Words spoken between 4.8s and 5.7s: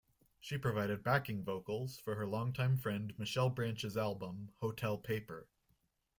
Paper".